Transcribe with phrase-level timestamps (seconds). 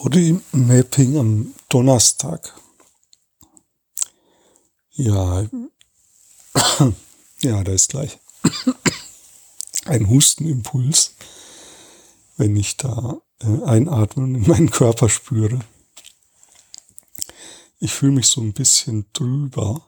[0.00, 2.54] Body Mapping am Donnerstag.
[4.92, 5.44] Ja,
[7.40, 8.20] ja, da ist gleich
[9.86, 11.16] ein Hustenimpuls,
[12.36, 15.58] wenn ich da äh, einatmen in meinen Körper spüre.
[17.80, 19.84] Ich fühle mich so ein bisschen drüber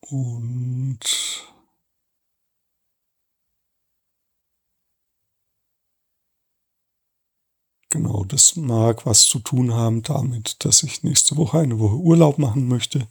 [0.00, 1.04] und
[7.90, 12.38] Genau, das mag was zu tun haben damit, dass ich nächste Woche eine Woche Urlaub
[12.38, 13.08] machen möchte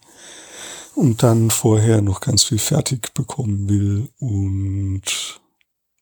[0.96, 5.42] und dann vorher noch ganz viel fertig bekommen will und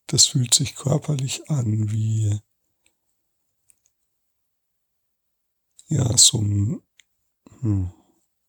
[0.08, 2.40] das fühlt sich körperlich an wie
[5.88, 6.82] ja so ein
[7.62, 7.92] hm,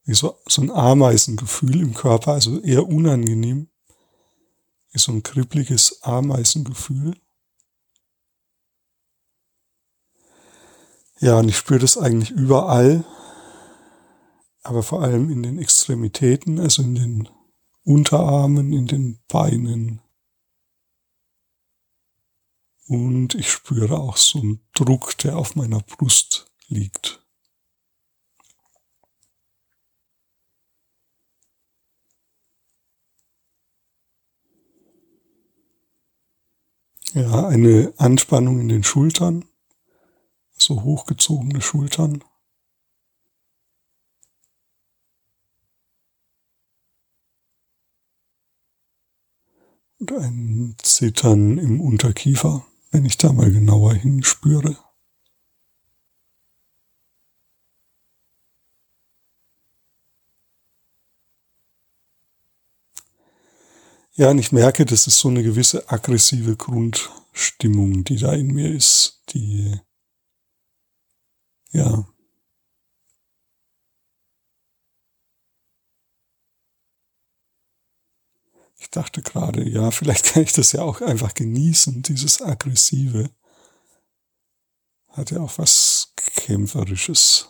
[0.06, 3.68] wie so, so ein Ameisengefühl im Körper, also eher unangenehm,
[4.92, 7.16] wie so ein kribbliges Ameisengefühl.
[11.18, 13.02] Ja, und ich spüre das eigentlich überall,
[14.62, 17.28] aber vor allem in den Extremitäten, also in den
[17.84, 20.02] Unterarmen, in den Beinen.
[22.86, 27.23] Und ich spüre auch so einen Druck, der auf meiner Brust liegt.
[37.14, 39.46] Ja, eine Anspannung in den Schultern
[40.66, 42.24] so hochgezogene Schultern.
[49.98, 54.76] Und ein Zittern im Unterkiefer, wenn ich da mal genauer hinspüre.
[64.14, 68.75] Ja, und ich merke, das ist so eine gewisse aggressive Grundstimmung, die da in mir
[68.75, 69.78] ist, die
[71.72, 72.06] ja.
[78.78, 83.30] Ich dachte gerade, ja, vielleicht kann ich das ja auch einfach genießen, dieses Aggressive.
[85.08, 87.48] Hat ja auch was Kämpferisches.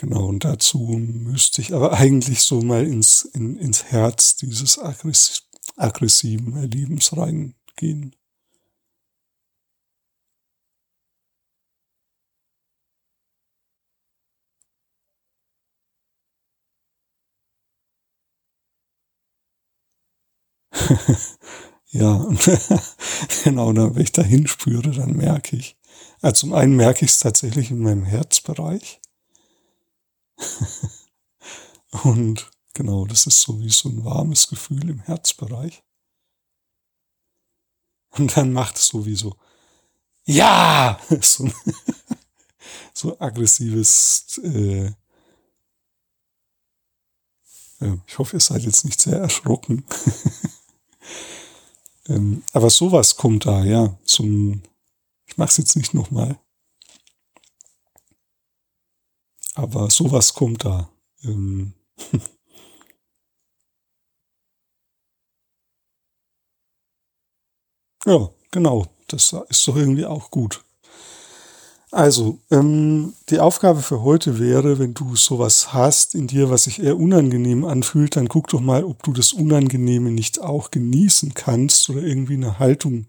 [0.00, 5.42] Genau, und dazu müsste ich aber eigentlich so mal ins, in, ins Herz dieses aggress
[5.76, 8.14] aggressiven Erlebens reingehen.
[21.90, 22.28] ja,
[23.44, 25.76] genau, wenn ich da hinspüre, dann merke ich.
[26.20, 29.00] Also zum einen merke ich es tatsächlich in meinem Herzbereich.
[32.04, 35.82] Und genau, das ist so wie so ein warmes Gefühl im Herzbereich.
[38.10, 39.36] Und dann macht es sowieso,
[40.24, 41.50] ja, so,
[42.94, 44.92] so aggressives, äh,
[47.80, 49.84] äh, ich hoffe, ihr seid jetzt nicht sehr erschrocken.
[52.08, 54.62] ähm, aber sowas kommt da, ja, zum,
[55.26, 56.38] ich mache es jetzt nicht nochmal.
[59.54, 60.90] Aber sowas kommt da.
[61.24, 61.74] Ähm
[68.06, 68.86] ja, genau.
[69.08, 70.62] Das ist doch irgendwie auch gut.
[71.92, 76.80] Also, ähm, die Aufgabe für heute wäre, wenn du sowas hast in dir, was sich
[76.80, 81.90] eher unangenehm anfühlt, dann guck doch mal, ob du das Unangenehme nicht auch genießen kannst
[81.90, 83.06] oder irgendwie eine Haltung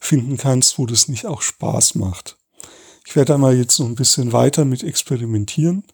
[0.00, 2.38] finden kannst, wo das nicht auch Spaß macht.
[3.04, 5.84] Ich werde da mal jetzt noch ein bisschen weiter mit experimentieren.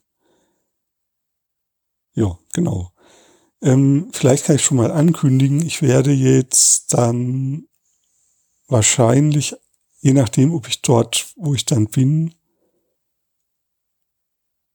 [2.14, 2.92] Ja, genau.
[3.62, 7.66] Ähm, vielleicht kann ich schon mal ankündigen, ich werde jetzt dann
[8.68, 9.56] wahrscheinlich,
[10.00, 12.34] je nachdem, ob ich dort, wo ich dann bin,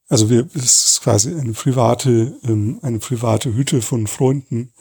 [0.09, 4.71] also wir, es ist quasi eine private, ähm, eine private Hütte von Freunden.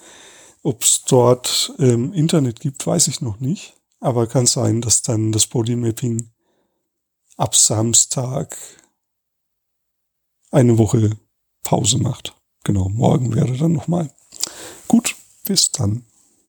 [0.62, 3.74] Ob es dort ähm, Internet gibt, weiß ich noch nicht.
[3.98, 6.31] Aber kann sein, dass dann das Bodymapping
[7.36, 8.56] ab Samstag
[10.50, 11.16] eine Woche
[11.62, 12.34] Pause macht.
[12.64, 14.10] Genau, morgen wäre dann nochmal.
[14.88, 16.04] Gut, bis dann.